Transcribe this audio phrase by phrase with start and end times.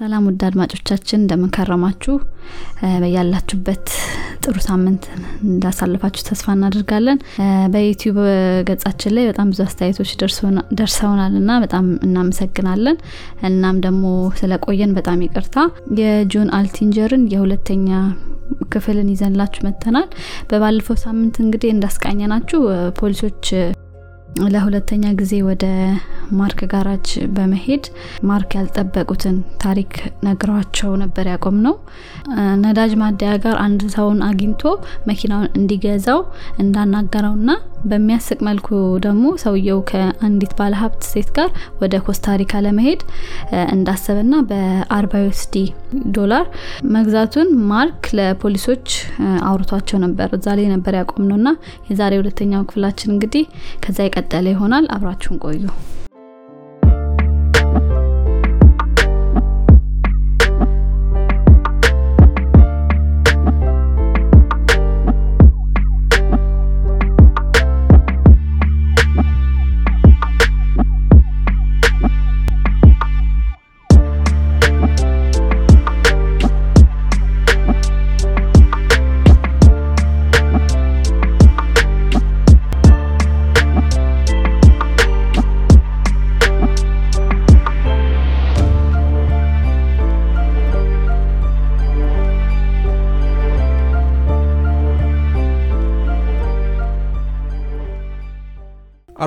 [0.00, 2.14] ሰላም ውድ አድማጮቻችን እንደምንከረማችሁ
[3.14, 3.86] ያላችሁበት
[4.44, 5.04] ጥሩ ሳምንት
[5.46, 7.18] እንዳሳልፋችሁ ተስፋ እናደርጋለን።
[7.72, 8.18] በዩቲዩብ
[8.68, 10.10] ገጻችን ላይ በጣም ብዙ አስተያየቶች
[10.80, 12.96] ደርሰውናል እና በጣም እናመሰግናለን።
[13.50, 14.04] እናም ደግሞ
[14.40, 15.56] ስለቆየን በጣም ይቅርታ።
[16.00, 17.90] የጆን አልቲንጀርን የሁለተኛ
[18.72, 20.08] ክፍልን ይዘንላችሁ መጥተናል።
[20.50, 22.60] በባለፈው ሳምንት እንግዲህ እንዳስቃኘ ናችሁ
[22.98, 23.46] ፖሊሶች
[24.52, 25.64] ለሁለተኛ ጊዜ ወደ
[26.38, 27.06] ማርክ ጋራጅ
[27.36, 27.84] በመሄድ
[28.28, 29.92] ማርክ ያልጠበቁትን ታሪክ
[30.26, 31.74] ነግሯቸው ነበር ያቆም ነው
[32.62, 34.62] ነዳጅ ማደያ ጋር አንድ ሰውን አግኝቶ
[35.08, 36.20] መኪናውን እንዲገዛው
[36.64, 37.50] እንዳናገረውና
[37.90, 38.68] በሚያስቅ መልኩ
[39.06, 41.48] ደግሞ ሰውየው ከአንዲት ባለሀብት ሴት ጋር
[41.80, 43.00] ወደ ኮስታሪካ ለመሄድ
[43.74, 45.56] እንዳሰበና በአርባ USD
[46.16, 46.44] ዶላር
[46.94, 48.86] መግዛቱን ማርክ ለፖሊሶች
[49.48, 51.48] አውርቷቸው ነበር። እዛ ላይ ነበር ያቆም ነው እና
[51.90, 53.44] የዛሬ ሁለተኛው ክፍላችን እንግዲህ
[53.84, 55.62] ከዛ የቀጠለ ይሆናል። አብራችሁን ቆዩ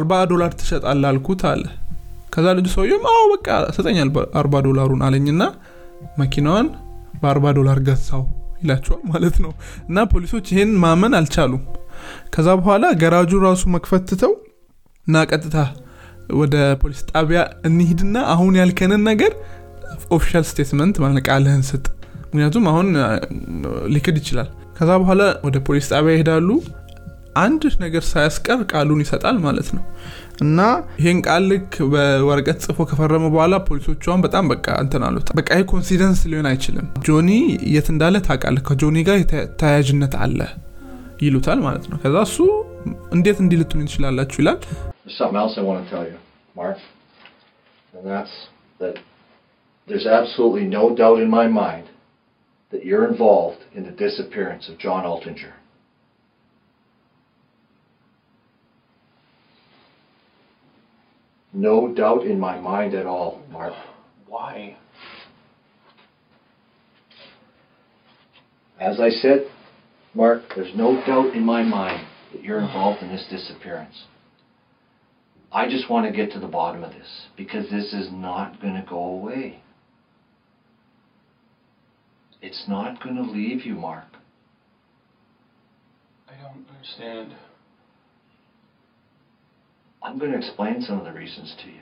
[0.05, 1.63] አርባ ዶላር ትሸጣለ አልኩት አለ።
[2.33, 5.43] ከዛ ልጁ ሰውየም አዎ በቃ ሰጠኛል አርባ ዶላሩን አለኝና
[6.19, 6.67] መኪናዋን
[7.21, 8.23] በአርባ ዶላር ገዛው
[8.61, 9.51] ይላቸዋል ማለት ነው።
[9.87, 11.63] እና ፖሊሶች ይሄን ማመን አልቻሉም።
[12.33, 14.33] ከዛ በኋላ ገራጁ ራሱ መክፈትተው
[15.07, 15.57] እና ቀጥታ
[16.41, 17.39] ወደ ፖሊስ ጣቢያ
[17.69, 19.33] እንሂድና አሁን ያልከንን ነገር
[20.15, 21.85] official statement ማለት ቃልህን ስጥ።
[22.25, 22.87] ምክንያቱም አሁን
[23.95, 26.49] ሊክድ ይችላል። ከዛ በኋላ ወደ ፖሊስ ጣቢያ ይሄዳሉ
[27.35, 29.83] አንድ ነገር ሳያስቀር ቃሉን ይሰጣል ማለት ነው።
[30.41, 30.59] እና
[30.99, 36.21] ይሄን ቃል ልክ በወረቀት ጽፎ ከፈረመ በኋላ ፖሊሶቿን በጣም በቃ እንትን አሉት። በቃ ይህ coincidence
[36.31, 37.29] ሊሆን አይችልም። ጆኒ
[37.73, 38.63] የት እንዳለ ታውቃለህ?
[38.69, 39.17] ከጆኒ ጋር
[39.61, 40.39] ተያያዥነት አለ
[41.25, 42.37] ይሉታል ማለት ነው። ከዛ እሱ
[43.15, 44.59] እንዴት እንዲህ ልትሉኝ ትችላላችሁ ይላል።
[52.73, 55.53] That you're involved in the disappearance of John Altinger.
[61.55, 63.71] No doubt in my mind at all, Mark.
[64.27, 64.75] Why?
[68.77, 69.47] As I said,
[70.13, 74.03] Mark, there's no doubt in my mind that you're involved in this disappearance.
[75.49, 78.73] I just want to get to the bottom of this because this is not going
[78.73, 79.61] to go away.
[82.41, 84.17] It's not going to leave you, Mark.
[86.27, 87.33] I don't understand.
[90.05, 91.81] I'm going to explain some of the reasons to you.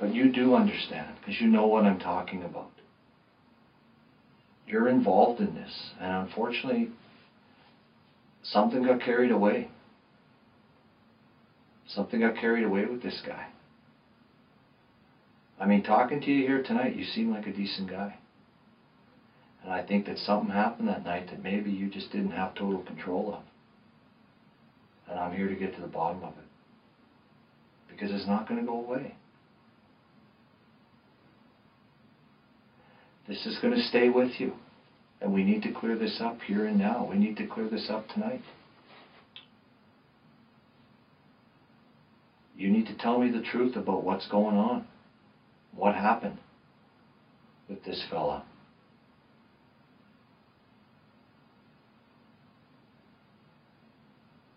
[0.00, 2.70] But you do understand because you know what I'm talking about.
[4.66, 6.88] You're involved in this, and unfortunately,
[8.42, 9.68] something got carried away.
[11.86, 13.48] Something got carried away with this guy.
[15.60, 18.16] I mean, talking to you here tonight, you seem like a decent guy.
[19.62, 22.80] And I think that something happened that night that maybe you just didn't have total
[22.80, 23.53] control of.
[25.08, 26.44] And I'm here to get to the bottom of it.
[27.90, 29.14] Because it's not going to go away.
[33.28, 34.52] This is going to stay with you.
[35.20, 37.08] And we need to clear this up here and now.
[37.08, 38.42] We need to clear this up tonight.
[42.56, 44.86] You need to tell me the truth about what's going on.
[45.74, 46.38] What happened
[47.68, 48.44] with this fella.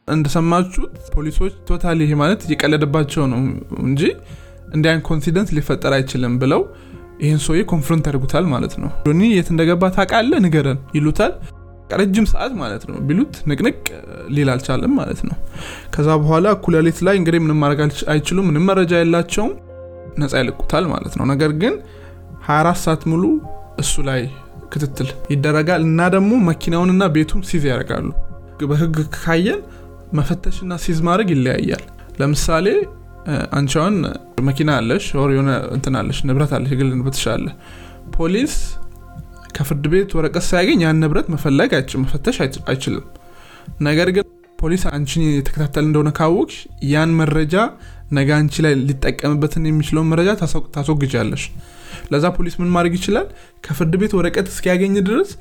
[0.07, 3.39] እንደሰማችሁት ፖሊሶች totally ይሄ ማለት እየቀለደባቸው ነው
[3.85, 4.01] እንጂ
[4.75, 6.61] እንዲያን coincidence ሊፈጠር አይችልም ብለው
[7.23, 11.31] ይህን ሰውዬ confront ያደርጉታል ማለት ነው። ጆኒ የት እንደገባ ታውቃለ ንገረን ይሉታል።
[11.93, 13.77] ረጅም ሰዓት ማለት ነው ቢሉት ንቅንቅ
[14.35, 15.35] ሊል አልቻለም ማለት ነው።
[15.93, 17.79] ከዛ በኋላ እኩለሌሊት ላይ እንግዲህ ምንም ማድረግ
[18.13, 19.53] አይችሉም ምንም መረጃ የላቸውም
[20.19, 21.73] ነፃ ይልቁታል ማለት ነው። ነገር ግን
[22.47, 23.23] 24 ሰዓት ሙሉ
[23.79, 24.21] እሱ ላይ
[24.71, 28.07] ክትትል ይደረጋል እና ደግሞ መኪናውንና ቤቱም seize ያደርጋሉ።
[28.69, 29.59] በህግ ካየን
[30.17, 31.83] መፈተሽና seize ማድረግ ይለያያል።
[32.19, 32.67] ለምሳሌ
[33.55, 33.95] አንቺ አሁን
[34.47, 37.45] መኪና አለሽ ወይ የሆነ እንትን አለሽ ንብረት አለሽ የግል ንብረት አለ
[38.15, 38.53] ፖሊስ
[39.55, 41.71] ከፍርድ ቤት ወረቀት ሳያገኝ ያን ንብረት መፈለግ
[42.03, 42.37] መፈተሽ
[42.67, 43.05] አይችልም።
[43.81, 44.25] ነገር ግን
[44.59, 46.57] ፖሊስ አንቺን የተከታተል እንደሆነ ካወቅሽ
[46.91, 47.55] ያን መረጃ
[48.11, 51.43] ነገ አንቺ ላይ ሊጠቀምበትን የሚችለውን መረጃ ታስወ- ታስወግጃለሽ
[52.11, 53.27] ለዛ ፖሊስ ምን ማድረግ ይችላል?
[53.63, 55.31] ከፍርድ ቤት ወረቀት እስኪያገኝ ድረስ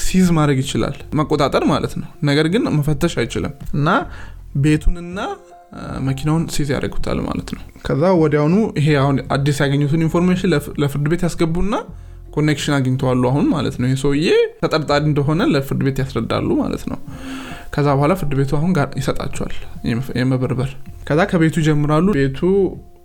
[0.00, 3.88] seize ማድረግ ይችላል። መቆጣጠር ማለት ነው። ነገር ግን መፈተሽ አይችልም። እና
[4.64, 5.18] ቤቱንና
[6.06, 11.22] መኪናውን seize ያደርጉታል ማለት ነው። ከዛ ወዲያውኑ ይሄ አሁን አዲስ ያገኙትን information ለፍ- ለፍርድ ቤት
[11.26, 11.74] ያስገቡና
[12.34, 14.28] connection አግኝተዋል አሁን ማለት ነው። ይህ ሰውዬ
[14.60, 16.98] ተጠርጣሪ እንደሆነ ለፍርድ ቤት ያስረዳሉ ማለት ነው።
[17.74, 19.54] ከዛ በኋላ ፍርድ ቤቱ አሁን ጋር ይሰጣቸዋል
[19.88, 20.70] የመ- የመበርበር።
[21.08, 22.40] ከዛ ከቤቱ ይጀምራሉ። ቤቱ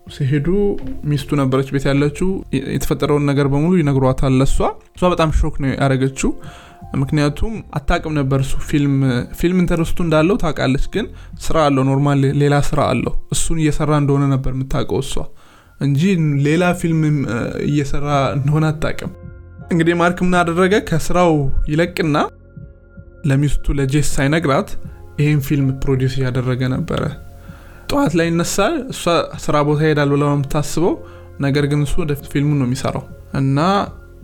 [0.08, 0.48] ሲሄዱ
[1.10, 2.30] ሚስቱ ነበረች ቤት ያለችው።
[2.76, 4.58] የተፈጠረውን ነገር በሙሉ ይነግሯታል ለሷ።
[4.96, 6.32] እሷ በጣም shock ነው ያደረገችው።
[7.02, 8.54] ምክንያቱም አታቅም ነበር እሱ
[9.40, 11.06] ፊልም interest ኡ እንዳለው ታውቃለች ግን
[11.46, 15.14] ስራ አለው normal ሌላ ስራ አለው። እሱን እየሰራ እንደሆነ ነበር የምታውቀው እሷ
[15.80, 16.02] እንጂ
[16.48, 17.02] ሌላ ፊልም
[17.70, 18.08] እየሰራ
[18.38, 19.12] እንደሆነ አታቅም
[19.72, 20.36] እንግዲህ ማርክ ምን
[20.90, 21.34] ከስራው
[21.68, 22.18] ይለቅና
[23.30, 24.70] ለሚስቱ ለጄስ ሳይነግራት
[25.20, 27.02] ይህን ፊልም produce እያደረገ ነበረ
[27.92, 29.04] ጠዋት ላይ ይነሳል እሷ
[29.44, 30.94] ስራ ቦታ ይሄዳል ብላ ነው የምታስበው።
[31.40, 33.06] ነገር ግን እሱ ወደ ፊልሙን ነው የሚሰራው።
[33.40, 33.60] እና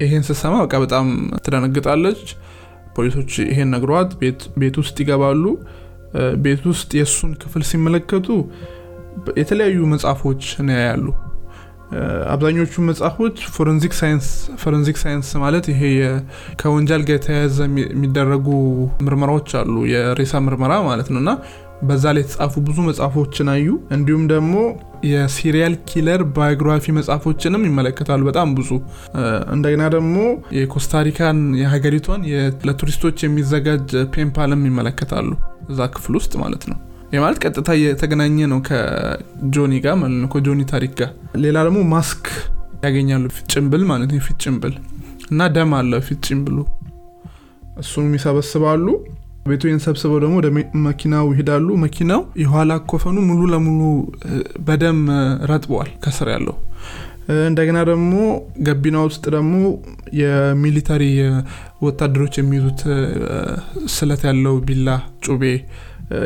[0.02, 1.06] ይሄን ስትሰማ በቃ በጣም
[1.44, 2.22] ትደነግጣለች።
[2.96, 4.48] ፖሊሶች ይሄን ነግሯት ቤት-
[4.82, 5.44] ውስጥ ይገባሉ።
[6.44, 8.28] ቤት ውስጥ የእሱን ክፍል ሲመለከቱ
[9.40, 10.44] የተለያዩ መጽሐፎች
[10.76, 11.06] ያያሉ።
[12.32, 13.94] አብዛኞቹ መጽሐፎች forensic
[14.98, 15.82] science ማለት ይሄ
[16.62, 18.48] ከወንጀል ጋር የተያያዘ የሚ- የሚደረጉ
[19.06, 21.32] ምርመራዎች አሉ። የሬሳ ምርመራ ማለት ነው። እና
[21.88, 24.54] በዛ ላይ የተጻፉ ብዙ መጽሐፎችን አዩ። እንዲሁም ደግሞ
[25.08, 28.70] የ serial killer biography መጽሐፎችንም ይመለከታሉ በጣም ብዙ።
[29.56, 30.16] እንደገና ደግሞ
[30.58, 32.22] የኮስታሪካን የሀገሪቷን
[32.68, 35.30] ለቱሪስቶች የሚዘጋጅ pamphlet ም ይመለከታሉ
[35.70, 36.78] እዛ ክፍል ውስጥ ማለት ነው።
[37.12, 41.12] ይህ ማለት ቀጥታ የተገናኘ ነው ከጆኒ ጋር ማለት ነው ከጆኒ ታሪክ ጋር።
[41.44, 42.26] ሌላ ደግሞ ማስክ
[42.86, 44.74] ያገኛሉ ፊት ጭንብል ማለት ነው የፊት ጭንብል
[45.32, 46.58] እና ደም አለ ፊት ጭንብሉ።
[47.80, 48.86] እሱንም ይሰበስባሉ
[49.50, 50.50] ቤቱን ሰብስበው ደግሞ ወደ
[50.86, 53.82] መኪናው ይሄዳሉ። መኪናው የኋላ ኮፈኑ ሙሉ ለሙሉ
[54.68, 55.00] በደም
[55.52, 56.56] ረጥበዋል ከስር ያለው።
[57.46, 58.12] እንደገና ደግሞ
[58.68, 59.54] ገቢና ውስጥ ደግሞ
[60.20, 61.04] የ military
[61.82, 62.82] ወታደሮች የሚይዙት
[63.96, 64.90] ስለት ያለው ቢላ
[65.26, 65.44] ጩቤ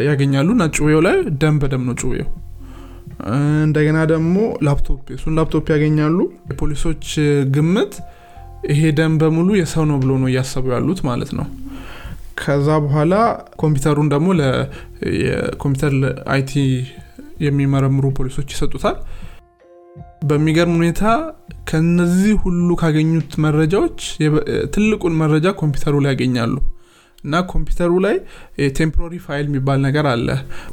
[0.08, 2.28] ያገኛሉ። እና ጩቤው ላይ ደም በደም ነው ጩቤው።
[3.66, 4.36] እንደገና ደግሞ
[4.68, 6.20] ላፕቶፕ እሱን ላፕቶፕ ያገኛሉ።
[6.52, 7.08] የፖሊሶች
[7.56, 7.94] ግምት
[8.72, 11.46] ይሄ ደም በሙሉ የሰው ነው ብሎ ነው እያሰቡ ያሉት ማለት ነው
[12.38, 13.14] ከዛ በኋላ
[13.62, 14.66] ኮምፒውተሩን ደግሞ ለ-
[15.24, 15.94] የኮምፒውተር
[16.34, 16.52] አይቲ
[17.46, 18.98] የሚመረምሩ ፖሊሶች ይሰጡታል።
[20.30, 21.04] በሚገርም ሁኔታ
[21.70, 24.00] ከነዚህ ሁሉ ካገኙት መረጃዎች
[24.74, 26.56] ትልቁን መረጃ ኮምፒውተሩ ላይ ያገኛሉ።
[27.24, 28.16] እና ኮምፒውተሩ ላይ
[28.78, 30.28] temporary file የሚባል ነገር አለ።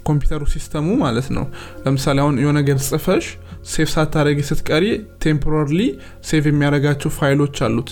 [0.07, 1.45] ኮምፒውተሩ system ኡ ማለት ነው።
[1.85, 3.27] ለምሳሌ አሁን የሆነ ነገር ጽፈሽ
[3.69, 4.85] save ሳታረጊ ስትቀሪ
[5.25, 5.81] temporary
[6.29, 7.91] save የሚያደርጋቸው ፋይሎች አሉት።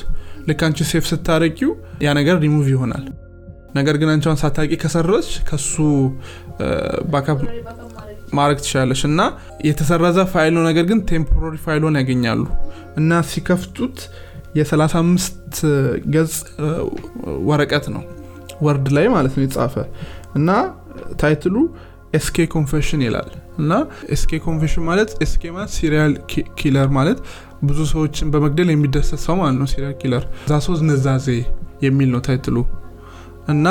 [0.48, 1.72] ልክ አንቺ save ስታረጊው
[2.02, 3.04] ያ ነገር ሪሙቭ ይሆናል
[3.78, 5.74] ነገር ግን አንቺን ሳታቂ ከሰረች ከሱ
[7.12, 7.40] back up
[8.32, 9.20] ማድረግ ትችላለች። እና
[9.68, 12.42] የተሰረዘ ፋይል ነው ነገር ግን temporary ፋይሉን ያገኛሉ።
[13.00, 13.98] እና ሲከፍቱት
[14.58, 15.58] የ35
[16.14, 16.34] ገጽ
[17.48, 18.04] ወረቀት ነው
[18.66, 19.74] ወርድ ላይ ማለት ነው የተጻፈ።
[20.38, 20.50] እና
[21.20, 21.56] title
[22.18, 23.28] ኡ SK confession ይላል።
[23.58, 23.72] እና
[24.14, 26.12] SK confession ማለት SK ማለት serial
[26.58, 27.18] killer ማለት
[27.62, 30.24] ብዙ ሰዎችን በመግደል የሚደሰት ሰው ማለት ነው serial killer
[30.66, 31.28] ሰው ንዛዜ
[31.86, 32.56] የሚል ነው title ኡ
[33.46, 33.66] እና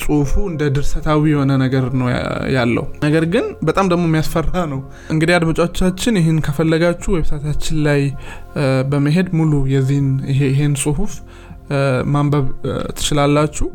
[0.00, 2.08] ጽሁፉ እንደ ድርሰታዊ የሆነ ነገር ነው
[2.54, 4.80] ያለው። ነገር ግን በጣም ደግሞ የሚያስፈራ ነው።
[5.12, 8.00] እንግዲህ አድማጮቻችን ይህን ከፈለጋችሁ website ኣችን ላይ
[8.90, 11.12] በመሄድ ሙሉ የዚህን ይሄ- ይሄን ጽሁፍ
[12.14, 12.46] ማንበብ
[12.96, 13.68] ትችላላችሁ።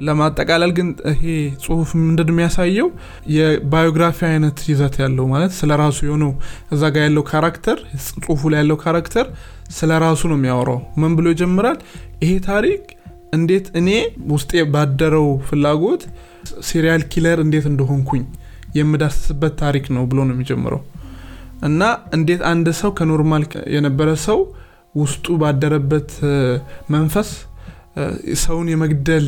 [0.00, 1.24] ለማጠቃለል ግን ይሄ
[1.62, 2.88] ጽሁፍ ምንድን የሚያሳየው?
[3.34, 6.32] የ biography አይነት ይዘት ያለው ማለት ስለ ራሱ የሆነው
[6.74, 9.28] እዛ ጋር ያለው character ጽሁፉ ላይ ያለው character
[9.76, 11.78] ስለ ራሱ ነው የሚያወራው። ምን ብሎ ይጀምራል?
[12.24, 12.82] ይሄ ታሪክ
[13.34, 13.88] እንዴት እኔ
[14.32, 16.02] ውስጤ ባደረው ፍላጎት
[16.68, 18.24] ሲሪያል ኪለር እንዴት እንደሆንኩኝ
[18.78, 20.80] የምዳስስበት ታሪክ ነው ብሎ ነው የሚጀምረው።
[21.68, 21.82] እና
[22.16, 24.38] እንዴት አንድ ሰው ከኖርማል የነበረ ሰው
[24.94, 26.10] ውስጡ ባደረበት
[26.94, 27.28] መንፈስ
[28.42, 29.26] ሰውን የመግደል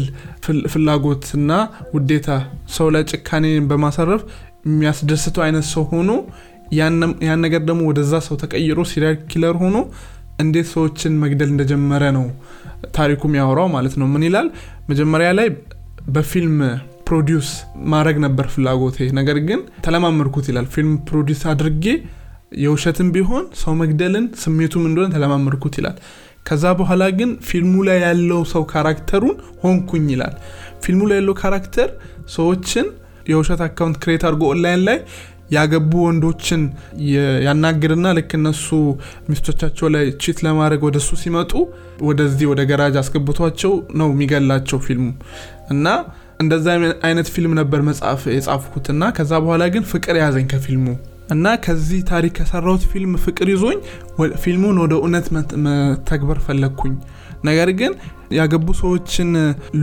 [0.72, 1.52] ፍላጎትና
[1.94, 2.28] ውዴታ
[2.76, 4.22] ሰው ላይ ጭካኔን በማሳረፍ
[4.66, 6.10] የሚያስደስተው አይነት ሰው ሆኖ
[6.78, 6.94] ያን
[7.44, 9.76] ነገር ደግሞ ወደዛ ሰው ተቀይሮ serial killer ሆኖ
[10.44, 12.24] እንዴት ሰዎችን መግደል እንደጀመረ ነው
[12.96, 14.48] ታሪኩ የሚያወራው ማለት ነው። ምን ይላል?
[14.88, 15.48] መጀመሪያ ላይ
[16.08, 16.56] በፊልም
[17.08, 17.48] produce
[17.92, 21.84] ማድረግ ነበር ፍላጎቴ። ነገር ግን ተለማመድኩት ይላል። ፊልም produce አድርጌ
[22.62, 25.96] የውሸትም ቢሆን ሰው መግደልን ስሜቱም እንደሆነ ተለማመድኩት ይላል።
[26.46, 30.34] ከዛ በኋላ ግን ፊልሙ ላይ ያለው ሰው character ኡን ሆንኩኝ ይላል።
[30.84, 31.88] ፊልሙ ላይ ያለው character
[32.36, 32.86] ሰዎችን
[33.30, 34.98] የውሸት account create አድርጎ ኦንላይን ላይ
[35.50, 36.62] ያገቡ ወንዶችን
[37.46, 38.68] ያናግርና ልክ እነሱ
[39.28, 41.52] ሚስቶቻቸው ላይ cheat ለማድረግ ወደ እሱ ሲመጡ
[42.08, 45.06] ወደዚህ ወደ ገራጅ አስገብቷቸው ነው የሚገላቸው ፊልሙ።
[45.70, 45.86] እና
[46.40, 46.66] እንደዛ
[47.06, 50.88] አይነት ፊልም ነበር መጽሐፍ የጻፍኩት እና ከዛ በኋላ ግን ፍቅር ያዘኝ ከፊልሙ።
[51.34, 53.78] እና ከዚህ ታሪክ ከሰራሁት ፊልም ፍቅር ይዞኝ
[54.42, 55.26] ፊልሙን ወደ እውነት
[55.64, 56.92] መተግበር ፈለግኩኝ
[57.46, 57.92] ነገር ግን
[58.32, 59.28] ያገቡ ሰዎችን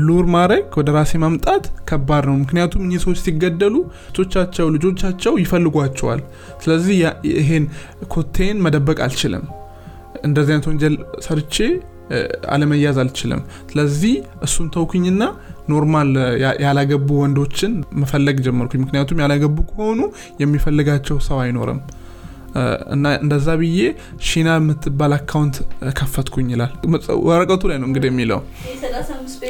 [0.06, 3.76] lure ማድረግ ወደ ራሴ ማምጣት ከባድ ነው። ምክንያቱም እኚህ ሰዎች ሲገደሉ
[4.18, 6.22] ሚስቶቻቸው ልጆቻቸው ይፈልጓቸዋል።
[6.64, 6.96] ስለዚህ
[7.34, 7.66] ይሄን
[8.14, 9.46] ኮቴን መደበቅ አልችልም።
[10.24, 11.56] እንደዚህ አይነት ወንጀል ሰርቼ
[12.54, 15.22] አለመያዝ አልችልም። ስለዚህ እሱን ተውኩኝና
[15.70, 16.10] normal
[16.64, 20.00] ያላገቡ ወንዶችን መፈለግ ጀመርኩኝ። ምክንያቱም ያላገቡ ከሆኑ
[20.42, 21.80] የሚፈልጋቸው ሰው አይኖርም
[22.94, 23.80] እና እንደዛ ብዬ
[24.28, 25.56] ሺና የምትባል account
[26.00, 26.72] ከፈትኩኝ ይላል።
[27.28, 28.40] ወረቀቱ ላይ ነው እንግዲህ የሚለው።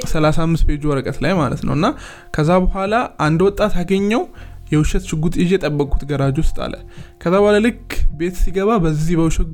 [0.06, 1.86] 35 page ወረቀት ላይ ማለት ነው። እና
[2.36, 2.94] ከዛ በኋላ
[3.26, 4.24] አንድ ወጣት አገኘው
[4.74, 6.74] የውሸት ሽጉጥ ይዤ ጠበቅኩት ገራጅ ውስጥ አለ።
[7.22, 9.50] ከዛ በኋላ ልክ ቤት ሲገባ በዚህ በውሸት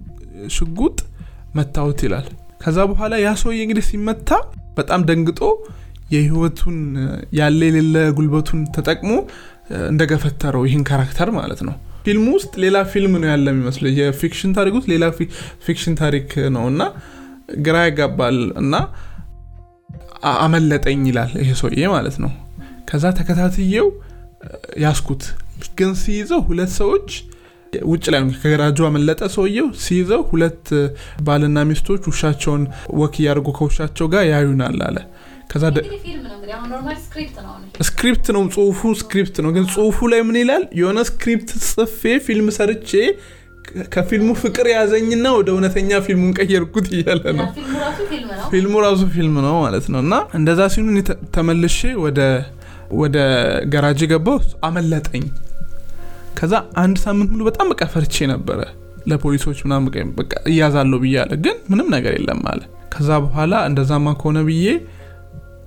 [0.56, 0.98] ሽጉጥ
[1.58, 2.28] መታሁት ይላል።
[2.64, 4.30] ከዛ በኋላ ያ ሰውዬ እንግዲህ ሲመታ
[4.78, 5.42] በጣም ደንግጦ
[6.14, 6.78] የህይወቱን
[7.40, 9.12] ያለ የሌለ ጉልበቱን ተጠቅሞ
[9.90, 11.76] እንደገፈተረው ይህን character ማለት ነው
[12.06, 15.06] ፊልሙ ውስጥ ሌላ ፊልም ነው ያለ የሚመስለው። የ fiction ታሪክ ውስጥ ሌላ
[15.66, 16.82] fiction ታሪክ ነው እና
[17.66, 18.74] ግራ ያጋባል እና
[20.40, 22.32] አመለጠኝ ይላል ይሄ ሰውዬ ማለት ነው።
[22.90, 23.88] ከዛ ተከታትየው
[24.84, 25.24] ያዝኩት
[25.80, 27.10] ግን ሲይዘው ሁለት ሰዎች
[27.88, 30.68] ውጭ ላይ ከገራጁ አመለጠ ሰውየው ሲይዘው ሁለት
[31.26, 32.64] ባልና ሚስቶች ውሻቸውን
[33.00, 34.98] walk እያደረጉ ከውሻቸው ጋር ያዩናል አለ
[35.50, 35.64] ከዛ
[37.82, 40.64] script ነው ጽሁፉ script ነው። ግን ጽሁፉ ላይ ምን ይላል?
[40.80, 42.92] የሆነ script ጽፌ ፊልም ሰርቼ
[43.94, 47.48] ከፊልሙ ፍቅር ያዘኝና ወደ እውነተኛ ፊልሙን ቀየርኩት እያለ ነው።
[48.52, 49.56] ፊልሙ ራሱ ፊልም ነው?
[49.66, 50.98] ማለት ነው። እና እንደዛ ሲሆን
[51.36, 52.20] ተመልሼ ወደ
[53.00, 53.18] ወደ
[53.74, 54.38] ገራጅ ገባሁ
[54.68, 55.26] አመለጠኝ።
[56.40, 56.54] ከዛ
[56.84, 58.60] አንድ ሳምንት ሙሉ በጣም በቃ ፈርቼ ነበረ።
[59.10, 59.90] ለፖሊሶች ምናምን
[60.52, 62.62] እያዛለሁ ብዬ አለ። ግን ምንም ነገር የለም አለ።
[62.94, 64.66] ከዛ በኋላ እንደዛማ ከሆነ ብዬ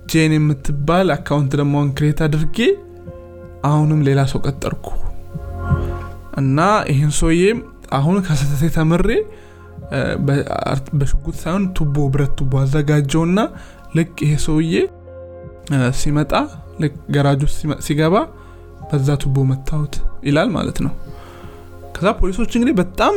[0.05, 2.57] ጄን የምትባል account ደግሞ create አድርጌ
[3.67, 4.87] አሁንም ሌላ ሰው ቀጠርኩ።
[6.39, 7.59] እና ይህን ሰውዬም
[7.93, 9.09] አሁን ከስህተቴ ተምሬ
[10.93, 13.39] በሽጉጥ ሳይሆን ቱቦ ብረት ቱቦ አዘጋጀሁና
[13.97, 14.75] ልክ ይሄ ሰውዬ
[15.99, 16.31] ሲመጣ
[16.81, 16.95] ልክ
[17.55, 18.15] ሲመ- ሲገባ
[18.89, 19.93] በዛ ቱቦ መታሁት
[20.27, 20.93] ይላል ማለት ነው።
[21.95, 23.15] ከዛ ፖሊሶች እንግዲህ በጣም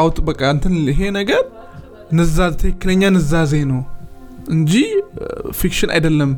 [0.00, 1.42] አውጥ በቃ እንትን ይሄ ነገር
[2.12, 3.80] ኑዛዜ ትክክለኛ ኑዛዜ ነው
[4.50, 4.72] እንጂ
[5.58, 6.30] fiction አይደለም።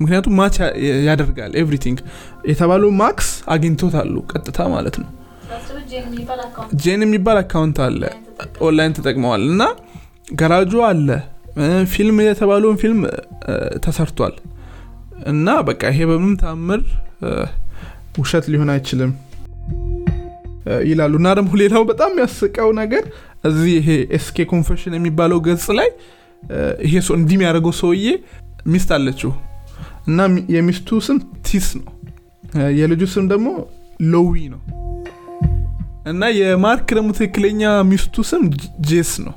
[0.00, 0.56] ምክንያቱም match
[1.06, 1.98] ያደርጋል everything።
[2.48, 5.08] የተባለው ማስክ አግኝተዋል ቀጥታ ማለት ነው።
[6.82, 8.02] ጄን የሚባል account አለ
[8.64, 9.62] ኦንላይን ተጠቅመዋል። እና
[10.34, 11.08] ገራጁ አለ።
[11.92, 13.00] ፊልም የተባለውን ፊልም
[13.84, 14.34] ተሰርቷል።
[15.28, 16.34] እና በቃ ይሄ በምንም
[17.22, 17.30] እ፣
[18.18, 19.12] ውሸት ሊሆን አይችልም
[20.86, 23.04] ይላሉ። እና ደግሞ ሌላው በጣም ያስቀው ነገር
[23.44, 25.88] እዚህ ይሄ SK confession የሚባለው ገጽ ላይ
[26.84, 28.06] ይሄ ሰው እንዲህ የሚያደርገው ሰውዬ
[28.72, 29.32] ሚስት አለችው
[30.08, 30.20] እና
[30.54, 31.16] የሚስቱ ስም
[31.46, 31.86] ቴስ ነው።
[32.78, 33.48] የልጁ ስም ደግሞ
[34.10, 34.60] ሎዊ ነው።
[36.06, 38.42] እና የማርክ ደግሞ ትክክለኛ ሚስቱ ስም
[38.88, 39.34] ጄስ ነው።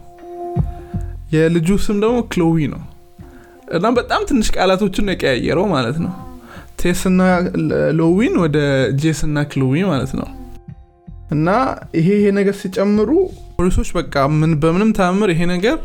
[1.33, 2.81] የልጁ ስም ደግሞ ክሎዊ ነው።
[3.71, 6.13] እና በጣም ትንሽ ቃላቶችን ነው የቀያየረው ማለት ነው።
[6.79, 7.21] ቴስ እና
[7.61, 8.57] ለ- ሎዊን ወደ
[9.01, 10.27] ጄስ እና ክሎዊ ማለት ነው።
[11.31, 11.49] እና
[11.97, 13.09] ይሄ ይሄ ነገር ሲጨምሩ
[13.55, 15.77] ፖሊሶች በቃ ምን በምንም ተአምር ይሄ ነገር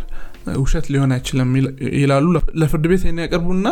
[0.60, 1.50] ውሸት ሊሆን አይችልም
[1.98, 2.26] ይላሉ።
[2.60, 3.68] ለፍርድ ቤት ያቀርቡና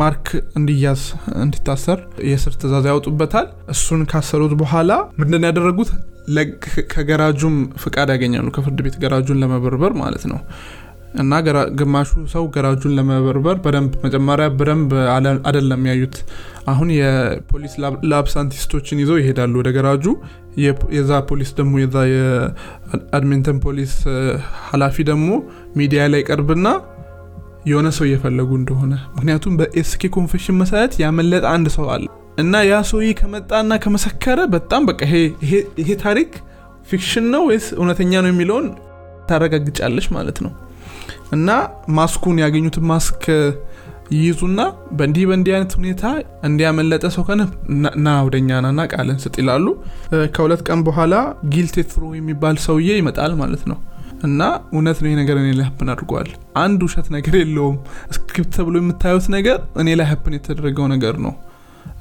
[0.00, 0.26] ማርክ
[0.58, 1.02] እንዲያዝ
[1.42, 2.00] እንዲታሰር
[2.30, 5.90] የእስር ትእዛዝ ያወጡበታል። እሱን ካሰሩት በኋላ ምንድን ያደረጉት?
[6.92, 10.38] ከገራጁም ፍቃድ ያገኛሉ። ከፍርድ ቤት ገራጁን ለመበርበር ማለት ነው
[11.14, 11.32] እና
[11.78, 14.90] ግማሹ ሰው ገራጁን ለመበርበር በደንብ መጀመሪያ በደንብ
[15.48, 16.16] አይደለም ያዩት።
[16.72, 17.74] አሁን የፖሊስ
[18.34, 20.04] ሳይንቲስቶችን ይዘው ይሄዳሉ ወደ ገራጁ።
[20.94, 23.92] የዛ ፖሊስ ደግሞ የዛ የኤድመንተን ፖሊስ
[24.68, 25.28] ኃላፊ ደግሞ
[25.76, 26.68] ሚዲያ ላይ ቀርብና
[27.66, 32.06] የሆነ ሰው እየፈለጉ እንደሆነ። ምክንያቱም በ SK confession መሰረት ያመለጠ አንድ ሰው አለ።
[32.38, 35.00] እና ያ ሰውዬ ከመጣና ከመሰከረ በጣም በቃ
[35.80, 36.30] ይሄ ታሪክ
[36.88, 38.66] fiction ነው ወይስ እውነተኛ ነው የሚለውን
[39.30, 40.52] ታረጋግጫለች ማለት ነው
[41.32, 41.48] እና
[41.96, 43.24] ማስኩን ያገኙትን ማስክ
[44.14, 44.60] ይይዙና
[44.98, 46.04] በእንዲህ በእንዲህ አይነት ሁኔታ
[46.46, 47.42] እንዲያመለጠ ሰው ከነ
[48.04, 49.66] ና- ወደኛ ናና ቃልን ስጥ ይላሉ።
[50.34, 51.14] ከሁለት ቀን በኋላ
[51.52, 53.78] ጊል ቴትሮ የሚባል ሰውዬ ይመጣል ማለት ነው።
[54.26, 54.40] እና
[54.72, 56.28] እውነት ነው ይሄ ነገር እኔ ላይ happen አድርጓል።
[56.62, 57.76] አንድ ውሸት ነገር የለውም።
[58.16, 61.34] script ተብሎ የምታዩት ነገር እኔ ላይ happen የተደረገው ነገር ነው።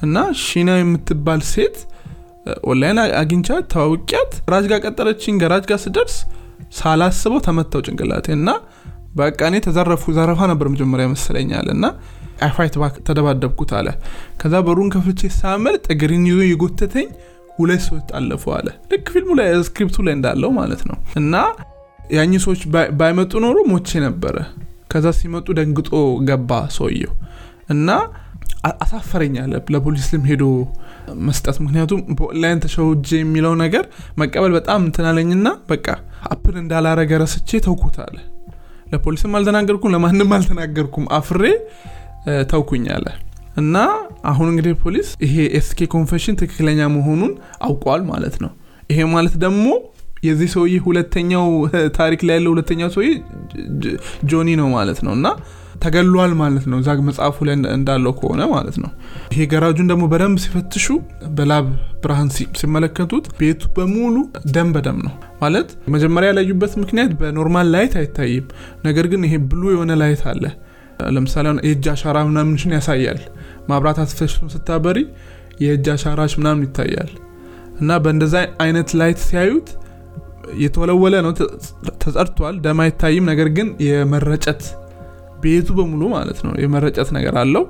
[0.03, 1.77] እና ሺና የምትባል ሴት
[2.67, 6.15] ኦንላይን አግኝቻት ተዋውቂያት ገራጅ ጋር ቀጠረችኝ ገራጅ ጋር ስደርስ
[6.77, 8.49] ሳላስበው ተመታሁ ጭንቅላቴ እና
[9.13, 11.85] በቃ እኔ ተዘረፉ ዘረፋ ነበር መጀመሪያ ይመስለኛል እና
[12.41, 13.87] I fight back ተደባደብኩት አለ።
[14.41, 17.07] ከዛ በሩን ከፍቼ ሳመልጥ እግሬን ይዞ የጎተተኝ
[17.55, 21.33] ሁለት ሰዎች አለፉ አለ። ልክ ፊልሙ ላይ script ኡ ላይ እንዳለው ማለት ነው። እና
[22.11, 24.35] ያኝ ሰዎች ባይ- ባይመጡ ኖሮ ሞቼ ነበረ።
[24.91, 25.89] ከዛ ሲመጡ ደንግጦ
[26.29, 27.13] ገባ ሰውየው።
[27.69, 27.89] እና
[28.63, 30.45] አ- አሳፈረኝ አለ። ለፖሊስም ሄዶ
[31.25, 33.83] መስጠት ምክንያቱም በኦንላይን ተሸውጄ የሚለው ነገር
[34.17, 35.85] መቀበል በጣም እንትናለኝና በቃ
[36.29, 38.17] happen እንዳላረገ ረስቼ ተውኩት አለ
[38.91, 41.43] ለፖሊስም አልተናገርኩም ለማንም አልተናገርኩም። አፍሬ
[42.51, 43.07] ተውኩኝ አለ።
[43.57, 43.75] እና
[44.25, 47.31] አሁን እንግዲህ ፖሊስ ይሄ SK confession ትክክለኛ መሆኑን
[47.63, 48.51] አውቋል ማለት ነው።
[48.89, 49.65] ይሄ ማለት ደግሞ
[50.23, 51.47] የዚህ ሰውዬ ሁለተኛው
[51.97, 53.09] ታሪክ ላይ ያለው ሁለተኛው ሰውዬ
[54.29, 55.27] ጆኒ ነው ማለት ነው። እና
[55.83, 58.89] ተገሏል ማለት ነው። እዛ መጽሐፉ ላይ እንዳ- እንዳለው ከሆነ ማለት ነው።
[59.33, 60.87] ይሄ ገራጁን ደግሞ በደንብ ሲፈትሹ
[61.37, 61.67] በላብ
[62.03, 64.15] ብርሃን ሲመለከቱት ቤቱ በሙሉ
[64.55, 68.47] ደም በደም ነው ማለት። መጀመሪያ ያላዩበት ምክንያት በ normal light አይታይም።
[68.85, 70.43] ነገር ግን ይሄ blue የሆነ light አለ።
[71.09, 73.19] ለምሳሌ የእጅ አሻራ ምናምንሽን ያሳያል።
[73.69, 74.97] ማብራት አስፈሽን ስታበሪ
[75.61, 77.11] የእጅ አሻራሽ ምናምን ይታያል።
[77.79, 79.69] እና በእንደዛ አይነት light ሲያዩት
[80.61, 81.31] የተወለወለ ነው
[82.01, 84.61] ተጸድቷል ደም አይታይም። ነገር ግን የመረጨት
[85.43, 87.63] ቤቱ በሙሉ ማለት ነው የመረጨት ነገር አለው።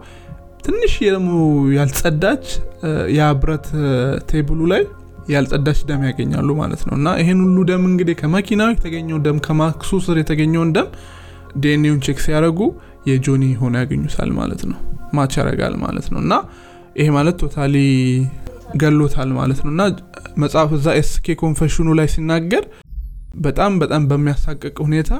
[0.63, 1.29] ትንሽ ደግሞ
[1.75, 2.45] ያልጸዳች
[2.83, 3.91] እ፣ ያ ብረት እ፣
[4.29, 4.81] table ኡ ላይ
[5.29, 10.17] ያልጸዳች ደም ያገኛሉ ማለት ነው። እና ይህን ሁሉ ደም እንግዲህ ከመኪናው የተገኘው ደም ከማስኩ ስር
[10.21, 10.88] የተገኘውን ደም
[11.59, 12.59] DNA ውን check ሲያደርጉ
[13.09, 14.79] የጆኒ ሆነ ያገኙታል ማለት ነው።
[15.13, 16.33] match ያደርጋል ማለት ነው። እና
[16.95, 17.75] ይሄ ማለት totally
[18.77, 19.83] ገሎታል ማለት ነው። እና
[20.38, 22.63] መጽሐፍ እዛ ኤስኬ confession ኑ ላይ ሲናገር
[23.39, 25.11] በጣም በጣም በሚያሳቅቅ ሁኔታ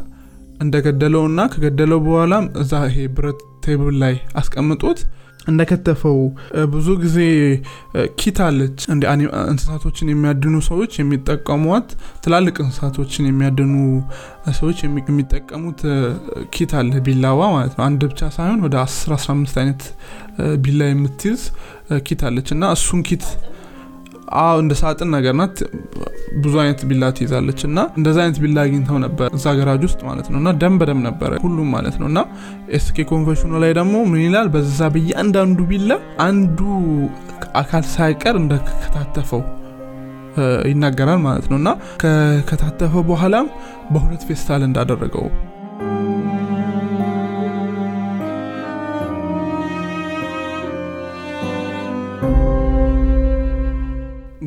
[0.64, 5.00] እንደገደለውና ከገደለው በኋላም እዛ ይሄ ብረት table ላይ አስቀምጦት
[5.50, 6.20] እንደከተፈው
[6.74, 7.18] ብዙ ጊዜ
[8.20, 8.80] kit አለች።
[9.48, 11.90] እንስሳቶችን የሚያድኑ ሰዎች የሚጠቀሟት
[12.24, 13.74] ትላልቅ እንስሳቶችን የሚያድኑ
[14.60, 15.82] ሰዎች የሚ- የሚጠቀሙት
[16.54, 19.84] kit አለ ቢላዋ ማለት ነው። አንድ ብቻ ሳይሆን ወደ 10 15 አይነት
[20.64, 21.42] ቢላ የምትይዝ
[22.08, 23.26] kit አለች። እና እሱን kit
[24.40, 25.58] አዎ እንደ ሳጥን ነገር ናት።
[26.42, 30.38] ብዙ አይነት ቢላ ትይዛለች እና እንደዛ አይነት ቢላ አግኝተው ነበር እዛ ገራጅ ውስጥ ማለት ነው።
[30.42, 32.20] እና ደም በደም ነበረ ሁሉም ማለት ነው። እና
[32.78, 34.50] ኤስኬ confession ኑ ላይ ደግሞ ምን ይላል?
[34.56, 35.92] በዛ በየአንዳንዱ ቢላ
[36.28, 36.60] አንዱ
[37.56, 39.44] አካል ሳይቀር እንደከታተፈው
[40.70, 41.70] ይናገራል ማለት ነው። እና
[42.02, 43.48] ከከታተፈ በኋላም
[43.92, 45.26] በሁለት ፌስታል እንዳደረገው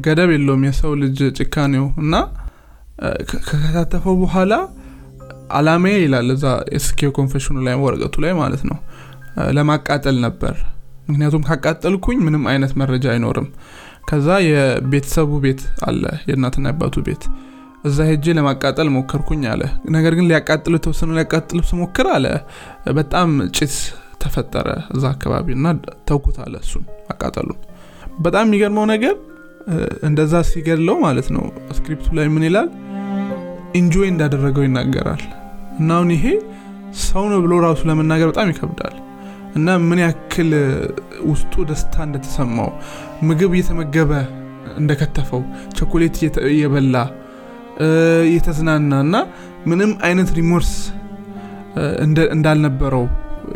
[0.05, 2.15] ገደብ የለውም የሰው ልጅ ጭካኔው እና
[3.31, 4.55] ከከታተፈው በኋላ
[5.53, 6.45] አላማዬ ይላል እዛ
[6.77, 8.77] ኤስኬ confession ኑ ላይ ወረቀቱ ላይ ማለት ነው።
[9.57, 10.55] ለማቃጠል ነበር።
[11.07, 13.49] ምክንያቱም ካቃጠልኩኝ ምንም አይነት መረጃ አይኖርም።
[14.09, 17.25] ከዛ የቤተሰቡ ቤት አለ የእናትና አባቱ ቤት።
[17.85, 19.63] እዛ ሄጄ ለማቃጠል ሞከርኩኝ አለ።
[19.97, 22.27] ነገር ግን ሊያቃጥሉ የተወሰኑ ሊያቃጥሉ ስሞክር አለ
[22.99, 23.77] በጣም ጭስ
[24.23, 25.67] ተፈጠረ እዛ አካባቢ እና
[26.09, 27.59] ተውኩት አለ እሱን አቃጠሉን
[28.19, 29.15] በጣም የሚገርመው ነገር
[30.09, 31.45] እንደዛ ሲገድለው ማለት ነው።
[31.77, 32.69] script ኡ ላይ ምን ይላል?
[33.81, 35.23] enjoy እንዳደረገው ይናገራል።
[35.79, 36.25] እና አሁን ይሄ
[37.03, 38.97] ሰው ነው ብሎ ራሱ ለመናገር በጣም ይከብዳል።
[39.57, 40.51] እና ምን ያክል
[41.31, 42.71] ውስጡ ደስታ እንደተሰማው
[43.23, 44.13] ምግብ እየተመገበ
[44.77, 45.43] እንደከተፈው
[45.77, 46.17] ቸኮሌት
[46.51, 46.97] እየበላ
[48.29, 49.17] እየተዝናና እና
[49.67, 50.73] ምንም አይነት remorse
[52.35, 53.05] እንዳልነበረው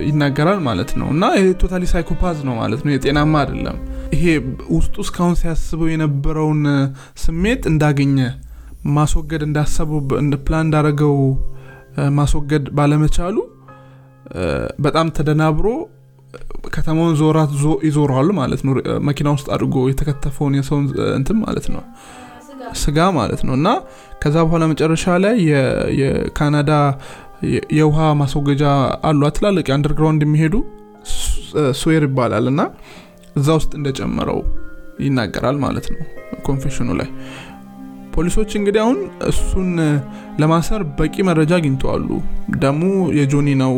[0.07, 1.25] ይናገራል ማለት ነው። እና
[1.61, 3.77] totally psychopath ነው ማለት ነው። የጤናማ አይደለም
[4.13, 4.25] ይሄ
[4.77, 6.63] ውስጡ እስካሁን ሲያስበው የነበረውን
[7.23, 8.19] ስሜት እንዳገኘ
[8.97, 10.01] ማስወገድ እንዳሰበው
[10.47, 11.15] ፕላን እንዳረገው
[12.19, 13.37] ማስወገድ ባለመቻሉ
[14.85, 15.67] በጣም ተደናብሮ
[16.75, 17.51] ከተማውን ዞራት
[17.89, 18.73] ይዞረዋል ማለት ነው።
[19.09, 20.87] መኪና ውስጥ አድርጎ የተከተፈውን የሰውን
[21.19, 21.83] እንትን ማለት ነው።
[22.81, 23.69] ስጋ ማለት ነው። እና
[24.23, 25.37] ከዛ በኋላ መጨረሻ ላይ
[26.01, 26.73] የካናዳ
[27.79, 28.65] የውሃ ማስወገጃ
[29.09, 30.55] አሉ ትላልቅ የ underground የሚሄዱ
[31.81, 32.61] sewer ይባላል። እና
[33.37, 34.41] እዛ ውስጥ እንደጨመረው
[35.07, 36.01] ይናገራል ማለት ነው
[36.47, 37.09] confession ኑ ላይ።
[38.15, 38.99] ፖሊሶች እንግዲህ አሁን
[39.31, 39.71] እሱን
[40.41, 42.09] ለማሰር በቂ መረጃ አግኝተዋሉ።
[42.63, 42.81] ደሙ
[43.19, 43.75] የጆኒ ነው።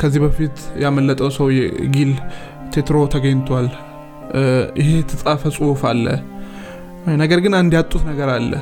[0.00, 1.46] ከዚህ በፊት ያመለጠው ሰው
[1.96, 2.12] ጊል
[2.74, 3.68] ቴትሮ ተገኝቷል።
[4.80, 6.06] ይሄ የተጻፈ ጽሁፍ አለ።
[7.22, 8.52] ነገር ግን አንድ ያጡት ነገር አለ።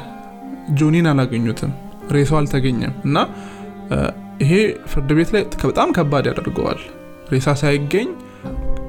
[0.78, 1.72] ጆኒን አላገኙትም።
[2.14, 3.16] ሬሳው አልተገኘም። እና
[4.42, 4.52] ይሄ
[4.92, 6.80] ፍርድ ቤት ላይ በጣም ከባድ ያደርገዋል።
[7.32, 8.08] ሬሳ ሳይገኝ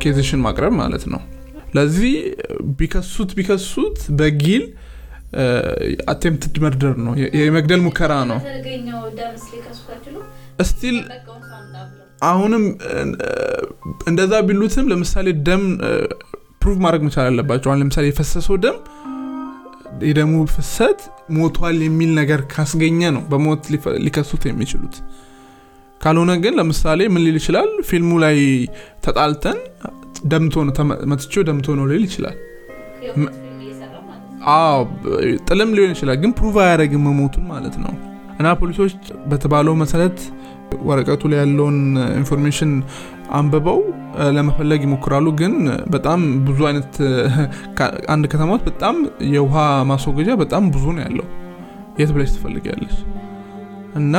[0.06, 1.22] case ሽን ማቅረብ ማለት ነው።
[1.76, 2.14] ለዚህ
[2.80, 4.64] ቢከሱት ቢከሱት በጊል
[6.12, 8.38] attempted murder ነው። የመግደል ሙከራ ነው።
[10.70, 10.98] still
[12.28, 12.64] አሁንም
[14.10, 15.64] እንደዛ ቢሉትም ለምሳሌ ደም
[16.62, 18.78] prove ማድረግ መቻል አለባቸው። አሁን ለምሳሌ የፈሰሰው ደም
[20.08, 21.02] የደሙ ፍሰት
[21.36, 23.66] ሞቷል የሚል ነገር ካስገኘ ነው በሞት
[24.06, 24.96] ሊከሱት የሚችሉት
[26.02, 28.38] ካልሆነ ግን ለምሳሌ ምን ሊል ይችላል ፊልሙ ላይ
[29.06, 29.60] ተጣልተን
[30.32, 30.74] ደምቶ ነው
[31.12, 32.38] መትቼው ደምቶ ነው ሊል ይችላል
[35.48, 37.94] ጥልም ሊሆን ይችላል ግን prove አያደረግም መሞቱን ማለት ነው
[38.40, 38.94] እና ፖሊሶች
[39.30, 40.18] በተባለው መሰረት
[40.86, 41.78] ወረቀቱ ላይ ያለውን
[42.20, 42.72] information
[43.38, 43.80] አንብበው
[44.36, 45.54] ለመፈለግ ይሞክራሉ። ግን
[45.94, 46.94] በጣም ብዙ አይነት
[48.14, 48.96] አንድ ከተማ ውስጥ በጣም
[49.36, 49.56] የውሃ
[49.92, 51.28] ማስወገጃ በጣም ብዙ ነው ያለው።
[52.00, 52.96] የት ብለሽ ትፈልጊያለሽ?
[54.00, 54.16] እና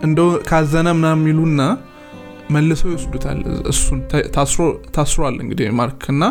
[0.00, 1.62] እንደው ካዘነ ምናምን የሚሉና
[2.50, 3.40] መልሰው ይወስዱታል።
[3.72, 3.98] እሱን
[4.96, 6.22] ታስሯል እንግዲህ ማርክ እና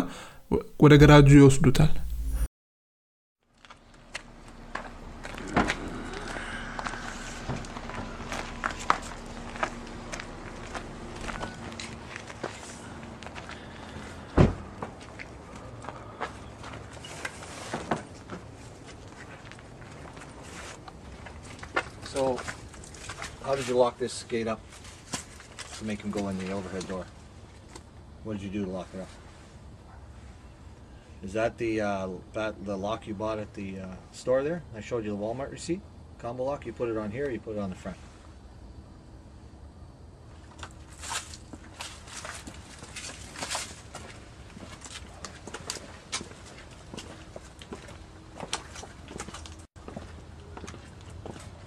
[0.84, 1.92] ወደ ገራጁ ይወስዱታል።
[22.06, 22.22] So,
[23.50, 24.60] how did you lock this gate up
[25.76, 27.04] to make him go in the overhead door?
[28.22, 29.08] What did you do to lock it up?
[31.24, 34.62] Is that the uh, that the lock you bought at the uh, store there?
[34.76, 35.80] I showed you the Walmart receipt,
[36.20, 36.64] combo lock.
[36.64, 37.28] You put it on here.
[37.28, 37.96] You put it on the front.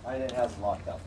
[0.07, 1.01] I didn't have it locked up.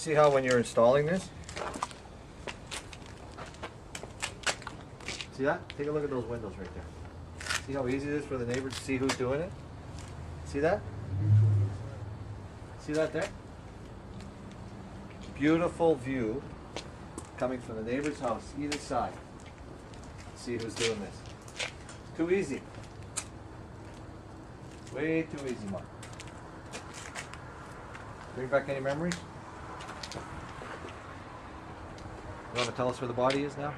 [0.00, 1.28] See how when you're installing this?
[5.32, 5.60] See that?
[5.76, 6.84] Take a look at those windows right there.
[7.66, 9.52] See how easy it is for the neighbors to see who's doing it?
[10.46, 10.80] See that?
[12.78, 13.28] See that there?
[15.38, 16.42] Beautiful view
[17.36, 19.12] coming from the neighbor's house, either side.
[20.34, 21.68] See who's doing this.
[22.16, 22.62] Too easy.
[24.94, 25.84] Way too easy, Mark.
[28.34, 29.14] Bring back any memories?
[32.60, 33.72] Want to tell us where the body is now?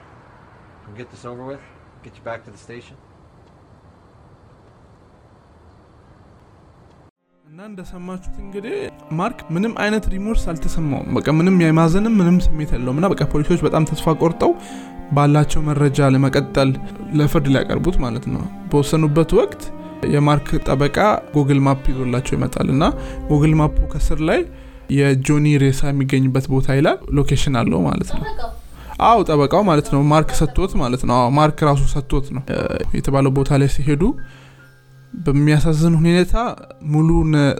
[0.87, 1.61] And get this over with?
[2.03, 2.97] Get you back to the station?
[7.45, 8.75] እና እንደሰማችሁት እንግዲህ
[9.18, 13.87] ማርክ ምንም አይነት ሪሞርስ አልተሰማውም። በቃ ምንም የማዘንም ምንም ስሜት የለውም እና በቃ ፖሊሶች በጣም
[13.90, 14.53] ተስፋ ቆርጠው
[15.16, 16.73] ባላቸው መረጃ ለመቀጠል
[17.21, 18.42] ለፍርድ ሊያቀርቡት ማለት ነው
[18.73, 19.62] በወሰኑበት ወቅት
[20.14, 20.99] የማርክ ጠበቃ
[21.37, 22.85] Google Map ይዞላቸው ይመጣል እና
[23.31, 24.42] Google Map ኡ ከስር ላይ
[24.97, 28.25] የጆኒ ሬሳ የሚገኝበት ቦታ ይላል። location አለው ማለት ነው።
[29.05, 32.43] አው ጠበቃው ማለት ነው። ማርክ ሰጥቶት ማለት ነው። ማርክ ራሱ ሰጥቶት ነው
[32.97, 34.03] የተባለው ቦታ ላይ ሲሄዱ
[35.25, 36.35] በሚያሳዝን ሁኔታ
[36.93, 37.09] ሙሉ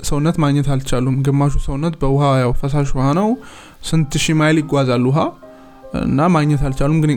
[0.09, 3.28] ሰውነት ማግኘት አልቻሉም። ግማሹ ሰውነት በውሃ ያው ፈሳሽ ውሃ ነው።
[3.88, 5.18] ስንት ሺህ ማይል ይጓዛል ውሃ
[6.02, 7.12] እና ማግኘት አልቻሉም። ግን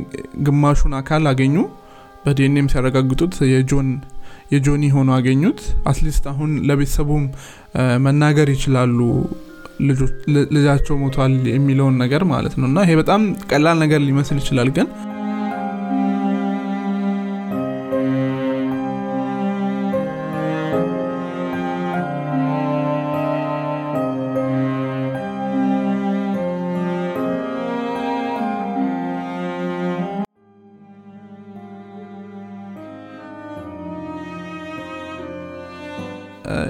[0.47, 1.55] ግማሹን አካል አገኙ።
[2.25, 3.89] በዲኤንኤም ሲያረጋግጡት የጆን
[4.53, 7.23] የጆኒ ሆኖ አገኙት። at least አሁን ለቤተሰቡም
[8.05, 8.99] መናገር ይችላሉ
[10.55, 14.87] ልጃቸው ሞቷል የሚለውን ነገር ማለት ነው። እና ይሄ በጣም ቀላል ነገር ሊመስል ይችላል ግን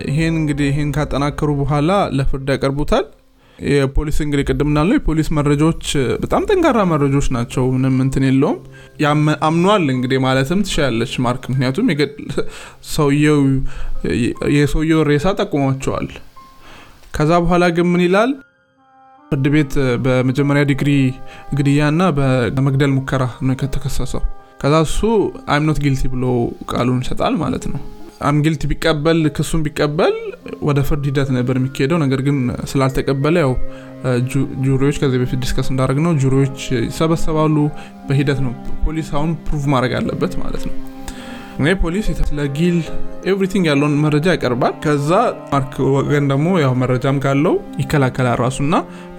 [0.09, 3.05] ይሄን እንግዲህ ይሄን ካጠናከሩ በኋላ ለፍርድ ያቀርቡታል።
[3.59, 5.83] የፖሊስ እንግዲህ ቅድም እንዳለው የፖሊስ መረጃዎች
[6.23, 8.57] በጣም ጠንካራ መረጃዎች ናቸው። ምንም እንትን የለውም።
[9.47, 11.87] አምኗል እንግዲህ ማለትም ትችላለች ማርክ። ምክንያቱም
[12.95, 13.39] ሰውየው
[14.55, 16.09] የሰውየው ሬሳ ጠቁሟቸዋል።
[17.13, 18.31] ከዛ በኋላ ግን ምን ይላል?
[19.31, 20.89] ፍርድ ቤት በመጀመሪያ ዲግሪ
[21.57, 24.23] ግድያና በመግደል ሙከራ ነው ከተከሰሰው።
[24.61, 24.99] ከዛ እሱ
[25.53, 26.25] I'm not guilty ብሎ
[26.71, 27.79] ቃሉን ይሰጣል ማለት ነው።
[28.25, 30.15] I'm guilty ቢቀበል ክሱን ቢቀበል
[30.67, 32.37] ወደ ፍርድ ሂደት ነበር የሚካሄደው። ነገር ግን
[32.71, 33.53] ስላልተቀበለ ያው
[34.65, 36.57] jury ዎች ከዚህ በፊት discuss እንዳደረግነው jury ዎች
[36.87, 37.55] ይሰበሰባሉ።
[38.07, 38.53] በሂደት ነው
[38.85, 40.75] ፖሊስ አሁን prove ማድረግ አለበት ማለት ነው።
[41.57, 42.39] እንግዲህ ፖሊስ ስለ
[43.31, 45.11] everything ያለውን መረጃ ያቀርባል። ከዛ
[45.51, 48.73] ማርክ ወገን ደግሞ ያው መረጃም ካለው ይከላከላል ራሱና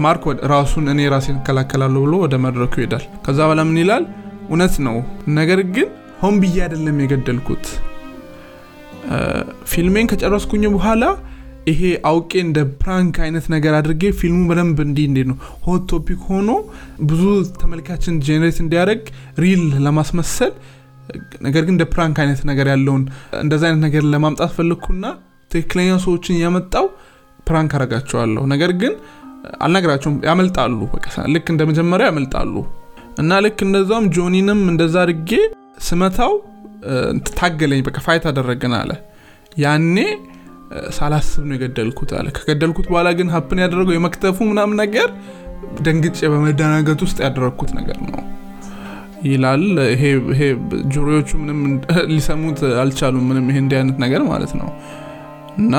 [0.04, 4.04] ማርክ ራሱን እኔ ራሴን እከላከላለሁ ብሎ ወደ መድረኩ ይሄዳል። ከዛ በኋላ ምን ይላል?
[4.48, 4.96] እውነት ነው፣
[5.38, 5.88] ነገር ግን
[6.20, 7.64] ሆን ብዬ አይደለም የገደልኩት
[9.72, 11.04] ፊልሜን ከጨረስኩኝ በኋላ
[11.70, 16.50] ይሄ አውቄ እንደ prank አይነት ነገር አድርጌ ፊልሙ በደንብ እንዲ እንዴ ነው hot topic ሆኖ
[17.10, 17.22] ብዙ
[17.62, 19.02] ተመልካችን generate እንዲያደርግ
[19.44, 20.52] real ለማስመሰል
[21.46, 23.02] ነገር ግን እንደ prank አይነት ነገር ያለውን
[23.42, 25.04] እንደዚ አይነት ነገር ለማምጣት ፈለግኩና
[25.50, 26.86] ትክክለኛ ሰዎችን እያመጣው
[27.48, 28.94] prank አረጋቸዋለሁ። ነገር ግን
[29.64, 30.78] አልነግራቸውም፣ ያመልጣሉ።
[31.34, 31.62] ልክ እንደ
[32.08, 32.54] ያመልጣሉ
[33.22, 35.30] እና ልክ እንደዛውም ጆኒንም እንደዛ አድርጌ
[35.86, 36.32] ስመታው
[37.32, 38.90] ታገለኝ፣ በቃ fight አደረግን አለ።
[39.56, 39.96] ያኔ
[40.96, 45.08] ሳላስብ ነው የገደልኩት አለ። ከገደልኩት በኋላ ግን happen ያደረገው የመክተፉ ምናምን ነገር
[45.86, 48.22] ደንግጬ በመደናገጥ ውስጥ ያደረግኩት ነገር ነው
[49.26, 49.62] ይላል
[49.92, 50.02] ይሄ
[50.94, 51.60] jury ዎቹ ምንም
[52.10, 54.68] ሊሰሙት አልቻሉም ምንም ይሄ እንዲህ አይነት ነገር ማለት ነው
[55.58, 55.74] እና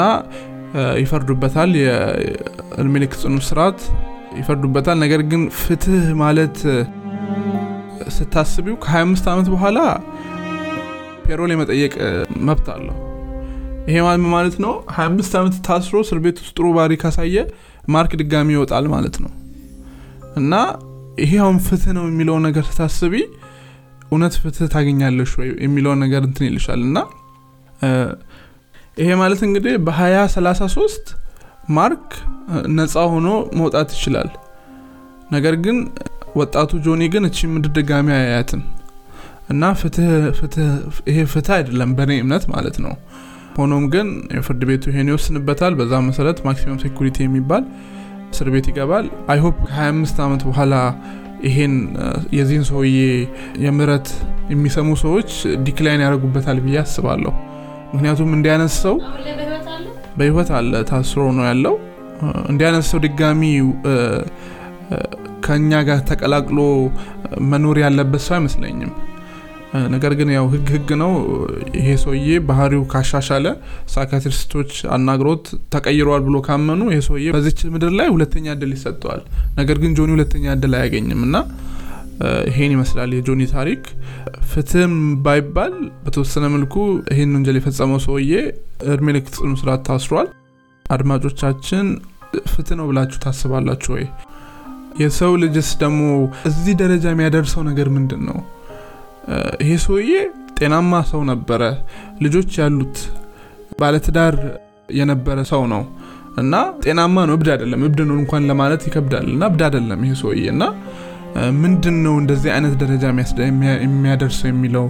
[1.01, 3.79] ይፈርዱበታል የእድሜ ልክ ጽኑ እስራት
[4.39, 6.57] ይፈርዱበታል ነገር ግን ፍትህ ማለት
[8.17, 9.79] ስታስቢው ከ25 ዓመት በኋላ
[11.27, 11.93] ፔሮል የመጠየቅ
[12.47, 12.95] መብት አለው።
[13.89, 13.97] ይሄ
[14.29, 14.73] ማለት ነው?
[14.95, 17.35] 25 ዓመት ታስሮ እስር ቤት ውስጥ ጥሩ ባህሪ ካሳየ
[17.87, 19.31] ማርክ ድጋሚ ይወጣል ማለት ነው።
[20.35, 20.53] እና
[21.19, 23.13] ይሄ አሁን ፍትህ ነው የሚለውን ነገር ስታስቢ
[24.07, 26.97] እውነት ፍትህ ታገኛለሽ ወይ የሚለውን ነገር እንትን ይልሻል። እና
[28.97, 31.09] ይሄ ማለት እንግዲህ በ2033
[31.69, 32.05] ማርክ
[32.77, 34.29] ነፃ ሆኖ መውጣት ይችላል።
[35.33, 35.77] ነገር ግን
[36.35, 38.61] ወጣቱ ጆኒ ግን እቺ ምድር ድጋሚ አያያትም
[39.49, 40.07] እና ፍትህ
[41.09, 42.93] ይሄ ፍትህ አይደለም በእኔ እምነት ማለት ነው።
[43.57, 44.07] ሆኖም ግን
[44.37, 47.63] የፍርድ ቤቱ ይሄን ይወስንበታል። በዛ መሰረት maximum security የሚባል
[48.33, 50.73] እስር ቤት ይገባል። I hope ከ25 ዓመት በኋላ
[51.47, 51.73] ይሄን
[52.37, 52.99] የዚህን ሰውዬ
[53.65, 54.07] የምህረት
[54.53, 55.31] የሚሰሙ ሰዎች
[55.67, 57.33] decline ያደርጉበታል ብዬ አስባለሁ።
[57.93, 58.95] ምክንያቱም እንዲህ አይነት ሰው
[60.17, 61.75] በህይወት አለ ታስሮ ነው ያለው።
[62.51, 63.41] እንዲህ አይነት ሰው ድጋሚ
[65.45, 66.59] ከእኛ ጋር ተቀላቅሎ
[67.51, 68.91] መኖር ያለበት ሰው አይመስለኝም
[69.93, 71.11] ነገር ግን ያው ህግ ህግ ነው።
[71.77, 73.45] ይሄ ሰውዬ ባህሪው ካሻሻለ
[73.93, 79.21] psychiatrist ኦች አናግሮት ተቀይረዋል ብሎ ካመኑ ይሄ ሰውዬ በዚች ምድር ላይ ሁለተኛ እድል ይሰጠዋል።
[79.59, 81.35] ነገር ግን ጆኒ ሁለተኛ እድል አያገኝም እና
[82.49, 83.81] ይሄን ይመስላል የጆኒ ታሪክ።
[84.51, 84.93] ፍትህም
[85.25, 86.75] ባይባል በተወሰነ መልኩ
[87.13, 88.31] ይህን ወንጀል የፈጸመው ሰውዬ
[88.93, 90.29] እድሜ ልክ ጽኑ እስራት ታስሯል።
[90.85, 91.85] አድማጮቻችን
[92.51, 94.05] ፍትህ ነው ብላችሁ ታስባላችሁ ወይ?
[94.99, 96.01] የሰው ልጅስ ደግሞ
[96.49, 98.37] እዚህ ደረጃ የሚያደርሰው ነገር ምንድን ነው
[99.61, 100.11] ይሄ ሰውዬ
[100.59, 101.61] ጤናማ ሰው ነበረ።
[102.21, 102.97] ልጆች ያሉት
[103.79, 104.35] ባለትዳር
[104.91, 105.81] የነበረ ሰው ነው
[106.37, 110.43] እና ጤናማ ነው እብድ አይደለም። እብድ ነው እንኳን ለማለት ይከብዳል እና እብድ አይደለም ይሄ ሰውዬ
[110.55, 110.63] እና
[111.61, 113.03] ምንድን ነው እንደዚህ አይነት ደረጃ
[113.85, 114.85] የሚያደርሰው የሚለው?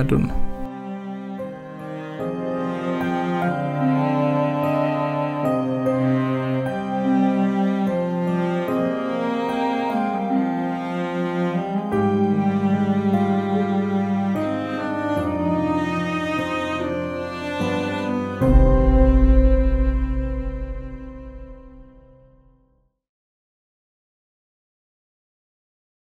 [0.00, 0.36] አዶ ነው